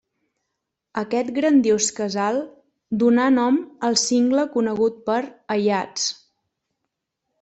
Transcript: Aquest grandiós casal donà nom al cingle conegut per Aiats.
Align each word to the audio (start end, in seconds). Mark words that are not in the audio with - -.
Aquest 1.01 1.27
grandiós 1.35 1.89
casal 1.99 2.41
donà 3.03 3.27
nom 3.35 3.61
al 3.91 3.99
cingle 4.07 4.47
conegut 4.57 4.99
per 5.11 5.19
Aiats. 5.57 6.09